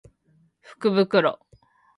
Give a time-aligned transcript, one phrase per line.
[0.79, 1.37] 福袋